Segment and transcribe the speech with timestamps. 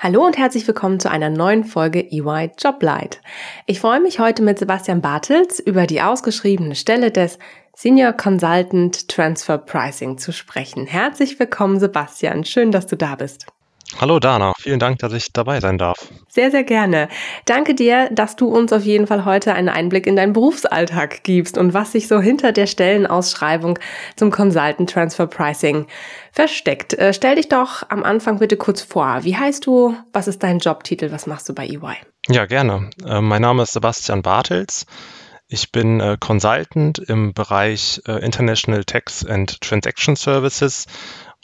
[0.00, 3.20] Hallo und herzlich willkommen zu einer neuen Folge EY Joblight.
[3.66, 7.36] Ich freue mich heute mit Sebastian Bartels über die ausgeschriebene Stelle des
[7.74, 10.86] Senior Consultant Transfer Pricing zu sprechen.
[10.86, 12.44] Herzlich willkommen, Sebastian.
[12.44, 13.46] Schön, dass du da bist.
[13.96, 15.96] Hallo Dana, vielen Dank, dass ich dabei sein darf.
[16.28, 17.08] Sehr, sehr gerne.
[17.46, 21.56] Danke dir, dass du uns auf jeden Fall heute einen Einblick in deinen Berufsalltag gibst
[21.56, 23.78] und was sich so hinter der Stellenausschreibung
[24.14, 25.86] zum Consultant Transfer Pricing
[26.32, 26.94] versteckt.
[26.94, 29.20] Äh, stell dich doch am Anfang bitte kurz vor.
[29.22, 29.96] Wie heißt du?
[30.12, 31.10] Was ist dein Jobtitel?
[31.10, 31.96] Was machst du bei EY?
[32.28, 32.90] Ja, gerne.
[33.04, 34.86] Äh, mein Name ist Sebastian Bartels.
[35.50, 40.84] Ich bin äh, Consultant im Bereich äh, International Tax and Transaction Services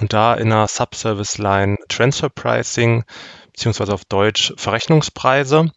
[0.00, 3.04] und da in der Subservice Line Transfer Pricing
[3.52, 5.70] beziehungsweise auf Deutsch Verrechnungspreise.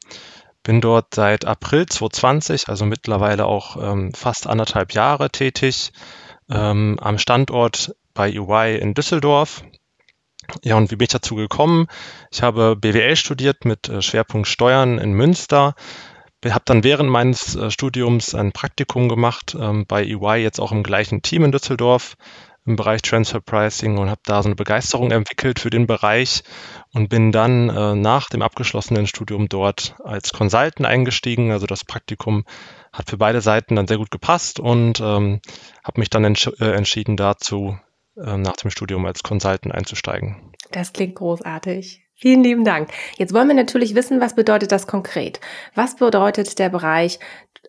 [0.63, 5.91] Bin dort seit April 2020, also mittlerweile auch ähm, fast anderthalb Jahre tätig,
[6.49, 9.63] ähm, am Standort bei EY in Düsseldorf.
[10.63, 11.87] Ja, und wie bin ich dazu gekommen?
[12.31, 15.75] Ich habe BWL studiert mit äh, Schwerpunkt Steuern in Münster.
[16.43, 20.83] Habe dann während meines äh, Studiums ein Praktikum gemacht ähm, bei EY, jetzt auch im
[20.83, 22.15] gleichen Team in Düsseldorf
[22.65, 26.43] im Bereich Transfer Pricing und habe da so eine Begeisterung entwickelt für den Bereich
[26.93, 31.51] und bin dann äh, nach dem abgeschlossenen Studium dort als Consultant eingestiegen.
[31.51, 32.43] Also das Praktikum
[32.91, 35.41] hat für beide Seiten dann sehr gut gepasst und ähm,
[35.83, 37.77] habe mich dann entsch äh, entschieden dazu,
[38.17, 40.53] äh, nach dem Studium als Consultant einzusteigen.
[40.71, 42.01] Das klingt großartig.
[42.17, 42.89] Vielen lieben Dank.
[43.17, 45.41] Jetzt wollen wir natürlich wissen, was bedeutet das konkret?
[45.75, 47.19] Was bedeutet der Bereich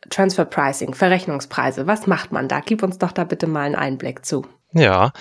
[0.08, 1.88] Transfer Pricing, Verrechnungspreise?
[1.88, 2.60] Was macht man da?
[2.60, 4.46] Gib uns doch da bitte mal einen Einblick zu.
[4.76, 5.12] Ja,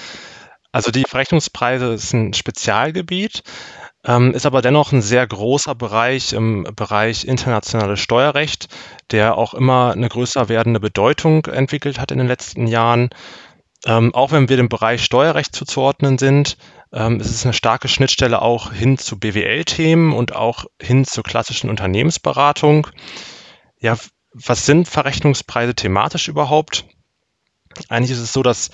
[0.74, 3.44] also die Verrechnungspreise ist ein Spezialgebiet,
[4.04, 8.68] ähm, ist aber dennoch ein sehr großer Bereich im Bereich internationales Steuerrecht,
[9.12, 13.12] der auch immer eine größer werdende Bedeutung entwickelt hat in den letzten Jahren.
[13.86, 16.58] Ähm, auch wenn wir dem Bereich Steuerrecht zuzuordnen sind,
[16.92, 21.70] ähm, ist es eine starke Schnittstelle auch hin zu BWL-Themen und auch hin zur klassischen
[21.70, 22.88] Unternehmensberatung.
[23.80, 23.96] Ja,
[24.34, 26.84] was sind Verrechnungspreise thematisch überhaupt?
[27.88, 28.72] Eigentlich ist es so, dass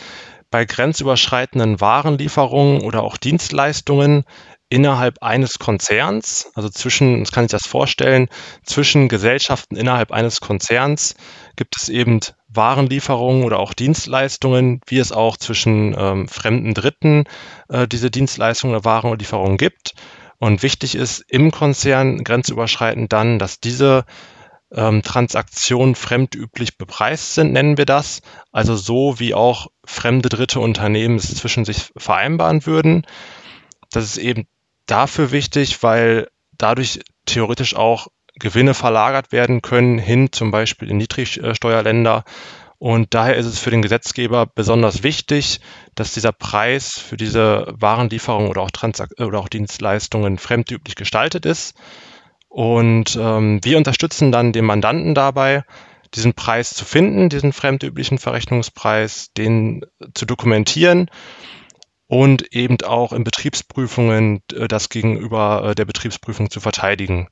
[0.52, 4.26] bei grenzüberschreitenden Warenlieferungen oder auch Dienstleistungen
[4.72, 8.30] innerhalb eines Konzerns, also zwischen, das kann ich das vorstellen,
[8.64, 11.16] zwischen Gesellschaften innerhalb eines Konzerns
[11.58, 17.26] gibt es eben Warenlieferungen oder auch Dienstleistungen, wie es auch zwischen ähm, fremden Dritten
[17.68, 19.94] äh, diese Dienstleistungen oder Warenlieferungen gibt.
[20.38, 24.06] Und wichtig ist im Konzern grenzüberschreitend dann, dass diese
[24.74, 28.22] ähm, Transaktionen fremdüblich bepreist sind, nennen wir das.
[28.52, 33.06] Also so wie auch fremde dritte Unternehmen es zwischen sich vereinbaren würden.
[33.92, 34.48] Das ist eben
[34.86, 42.24] dafür wichtig, weil dadurch theoretisch auch Gewinne verlagert werden können hin zum Beispiel in Niedrigsteuerländer.
[42.78, 45.60] Und daher ist es für den Gesetzgeber besonders wichtig,
[45.94, 51.76] dass dieser Preis für diese Warenlieferung oder auch, Transak oder auch Dienstleistungen fremdüblich gestaltet ist.
[52.52, 55.64] Und ähm, wir unterstützen dann den Mandanten dabei,
[56.14, 61.10] diesen Preis zu finden, diesen fremdüblichen Verrechnungspreis, den zu dokumentieren
[62.08, 67.30] und eben auch in Betriebsprüfungen äh, das gegenüber äh, der Betriebsprüfung zu verteidigen.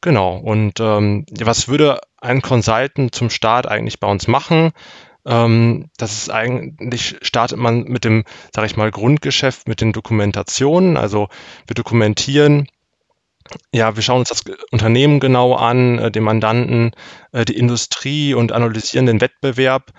[0.00, 0.36] Genau.
[0.36, 4.72] Und ähm, was würde ein Consultant zum Start eigentlich bei uns machen?
[5.24, 10.96] Ähm, das ist eigentlich, startet man mit dem, sage ich mal, Grundgeschäft, mit den Dokumentationen.
[10.96, 11.28] Also
[11.68, 12.66] wir dokumentieren
[13.72, 16.92] ja, wir schauen uns das Unternehmen genau an, äh, den Mandanten,
[17.32, 19.92] äh, die Industrie und analysieren den Wettbewerb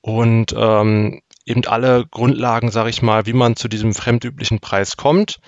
[0.00, 5.38] und ähm, eben alle Grundlagen, sage ich mal, wie man zu diesem fremdüblichen Preis kommt.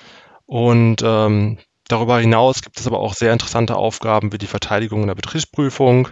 [0.47, 1.58] Und ähm,
[1.88, 6.08] darüber hinaus gibt es aber auch sehr interessante Aufgaben wie die Verteidigung in der Betriebsprüfung.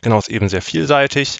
[0.00, 1.38] Genau, ist eben sehr vielseitig.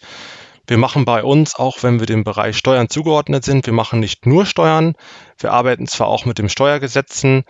[0.66, 4.26] Wir machen bei uns, auch wenn wir dem Bereich Steuern zugeordnet sind, wir machen nicht
[4.26, 4.94] nur Steuern.
[5.38, 7.44] Wir arbeiten zwar auch mit den Steuergesetzen,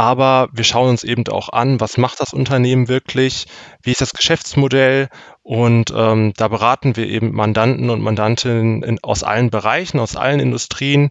[0.00, 3.44] aber wir schauen uns eben auch an, was macht das Unternehmen wirklich,
[3.82, 5.10] wie ist das Geschäftsmodell
[5.42, 10.40] und ähm, da beraten wir eben Mandanten und Mandantinnen in, aus allen Bereichen, aus allen
[10.40, 11.10] Industrien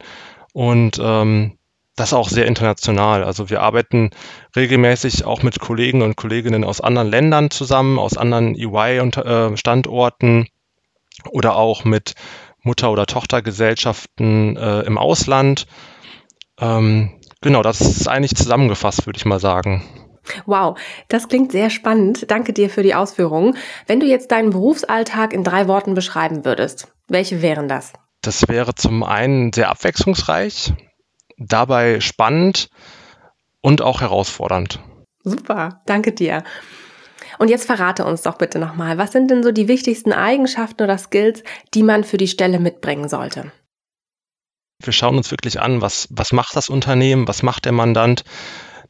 [0.53, 1.59] und ähm,
[1.97, 3.23] das auch sehr international.
[3.23, 4.09] Also wir arbeiten
[4.55, 10.47] regelmäßig auch mit Kollegen und Kolleginnen aus anderen Ländern zusammen, aus anderen EY-Standorten
[11.29, 12.13] oder auch mit
[12.63, 15.67] Mutter- oder Tochtergesellschaften äh, im Ausland.
[16.59, 19.83] Ähm, genau, das ist eigentlich zusammengefasst, würde ich mal sagen.
[20.45, 20.77] Wow,
[21.07, 22.29] das klingt sehr spannend.
[22.29, 23.57] Danke dir für die Ausführungen.
[23.87, 27.93] Wenn du jetzt deinen Berufsalltag in drei Worten beschreiben würdest, welche wären das?
[28.21, 30.73] Das wäre zum einen sehr abwechslungsreich,
[31.37, 32.69] dabei spannend
[33.61, 34.79] und auch herausfordernd.
[35.23, 36.43] Super, danke dir.
[37.37, 40.97] Und jetzt verrate uns doch bitte nochmal, was sind denn so die wichtigsten Eigenschaften oder
[40.97, 41.43] Skills,
[41.73, 43.51] die man für die Stelle mitbringen sollte?
[44.81, 48.23] Wir schauen uns wirklich an, was, was macht das Unternehmen, was macht der Mandant.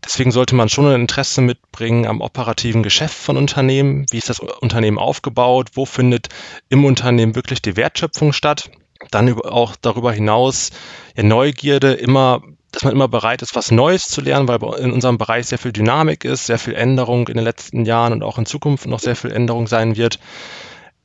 [0.06, 4.06] Deswegen sollte man schon ein Interesse mitbringen am operativen Geschäft von Unternehmen.
[4.12, 5.72] Wie ist das Unternehmen aufgebaut?
[5.74, 6.30] Wo findet
[6.70, 8.70] im Unternehmen wirklich die Wertschöpfung statt?
[9.10, 10.70] Dann auch darüber hinaus
[11.16, 15.18] ja, Neugierde, immer, dass man immer bereit ist, was Neues zu lernen, weil in unserem
[15.18, 18.46] Bereich sehr viel Dynamik ist, sehr viel Änderung in den letzten Jahren und auch in
[18.46, 20.20] Zukunft noch sehr viel Änderung sein wird.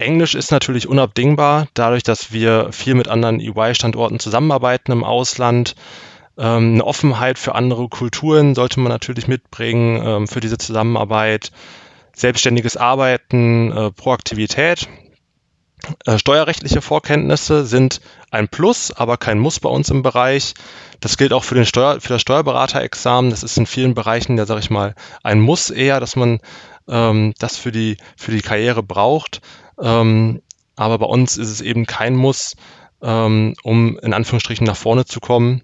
[0.04, 5.74] Englisch ist natürlich unabdingbar, dadurch, dass wir viel mit anderen EY-Standorten zusammenarbeiten im Ausland.
[6.36, 11.50] Ähm, eine Offenheit für andere Kulturen sollte man natürlich mitbringen ähm, für diese Zusammenarbeit.
[12.14, 14.88] Selbstständiges Arbeiten, äh, Proaktivität.
[16.06, 18.00] Äh, steuerrechtliche Vorkenntnisse sind
[18.30, 20.54] ein Plus, aber kein Muss bei uns im Bereich.
[21.00, 23.30] Das gilt auch für, den Steuer, für das Steuerberaterexamen.
[23.30, 26.40] Das ist in vielen Bereichen, ja, sage ich mal, ein Muss eher, dass man
[26.88, 29.40] ähm, das für die, für die Karriere braucht.
[29.80, 30.42] Ähm,
[30.76, 32.56] aber bei uns ist es eben kein Muss,
[33.02, 35.62] ähm, um in Anführungsstrichen nach vorne zu kommen.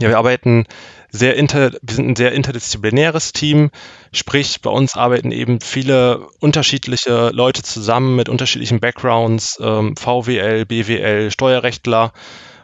[0.00, 0.66] Ja, wir arbeiten
[1.10, 3.70] sehr inter, wir sind ein sehr interdisziplinäres Team,
[4.12, 11.30] sprich bei uns arbeiten eben viele unterschiedliche Leute zusammen mit unterschiedlichen Backgrounds, ähm, VWL, BWL,
[11.30, 12.12] Steuerrechtler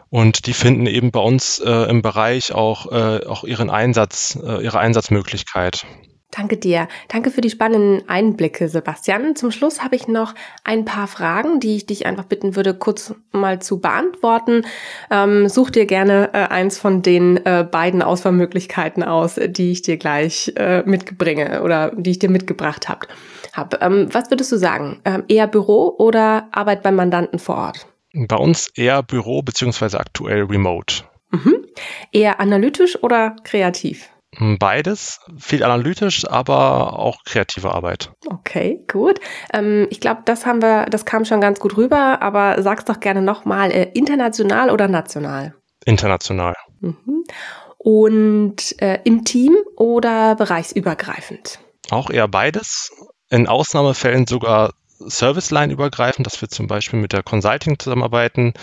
[0.09, 4.61] und die finden eben bei uns äh, im Bereich auch, äh, auch ihren Einsatz, äh,
[4.61, 5.85] ihre Einsatzmöglichkeit.
[6.31, 6.87] Danke dir.
[7.09, 9.35] Danke für die spannenden Einblicke, Sebastian.
[9.35, 10.33] Zum Schluss habe ich noch
[10.63, 14.65] ein paar Fragen, die ich dich einfach bitten würde, kurz mal zu beantworten.
[15.11, 19.97] Ähm, such dir gerne äh, eins von den äh, beiden Auswahlmöglichkeiten aus, die ich dir
[19.97, 23.07] gleich äh, mitbringe oder die ich dir mitgebracht habe.
[23.51, 23.83] Hab.
[23.83, 25.01] Ähm, was würdest du sagen?
[25.03, 27.87] Ähm, eher Büro oder Arbeit beim Mandanten vor Ort?
[28.13, 31.03] Bei uns eher Büro beziehungsweise aktuell Remote.
[31.31, 31.65] Mhm.
[32.11, 34.09] Eher analytisch oder kreativ?
[34.39, 38.11] Beides, viel analytisch, aber auch kreative Arbeit.
[38.25, 39.19] Okay, gut.
[39.53, 43.01] Ähm, ich glaube, das haben wir, das kam schon ganz gut rüber, aber sag's doch
[43.01, 45.53] gerne nochmal, äh, international oder national?
[45.85, 46.55] International.
[46.79, 47.25] Mhm.
[47.77, 51.59] Und äh, im Team oder bereichsübergreifend?
[51.89, 52.89] Auch eher beides.
[53.29, 54.71] In Ausnahmefällen sogar
[55.07, 58.53] Serviceline übergreifend, dass wir zum Beispiel mit der Consulting zusammenarbeiten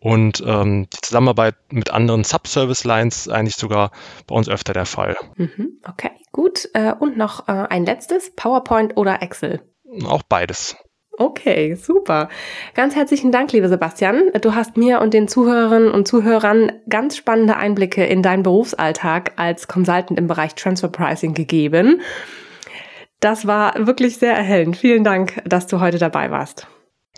[0.00, 3.90] und ähm, die Zusammenarbeit mit anderen Subservice-Lines eigentlich sogar
[4.26, 5.16] bei uns öfter der Fall.
[5.36, 6.68] Mhm, okay, gut.
[6.74, 9.60] Äh, und noch äh, ein letztes, PowerPoint oder Excel?
[10.06, 10.76] Auch beides.
[11.20, 12.30] Okay, super.
[12.74, 14.30] Ganz herzlichen Dank, liebe Sebastian.
[14.40, 19.68] Du hast mir und den Zuhörerinnen und Zuhörern ganz spannende Einblicke in deinen Berufsalltag als
[19.68, 22.00] Consultant im Bereich Transfer Pricing gegeben.
[23.20, 24.76] Das war wirklich sehr erhellend.
[24.78, 26.66] Vielen Dank, dass du heute dabei warst.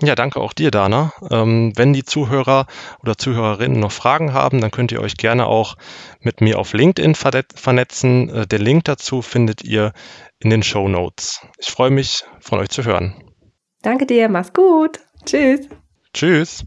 [0.01, 1.13] Ja, danke auch dir, Dana.
[1.31, 2.67] Ähm, wenn die Zuhörer
[3.03, 5.77] oder Zuhörerinnen noch Fragen haben, dann könnt ihr euch gerne auch
[6.19, 8.29] mit mir auf LinkedIn vernetzen.
[8.31, 9.93] Äh, den Link dazu findet ihr
[10.41, 11.41] in den Show Notes.
[11.59, 13.15] Ich freue mich, von euch zu hören.
[13.83, 14.99] Danke dir, mach's gut.
[15.25, 15.69] Tschüss.
[16.13, 16.65] Tschüss.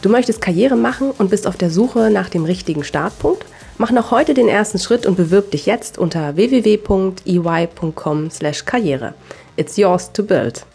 [0.00, 3.44] Du möchtest Karriere machen und bist auf der Suche nach dem richtigen Startpunkt?
[3.80, 9.14] Mach noch heute den ersten Schritt und bewirb dich jetzt unter www.ey.com/karriere.
[9.56, 10.66] It's yours to build.